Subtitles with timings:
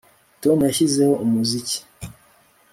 [0.41, 1.79] tom yashyizeho umuziki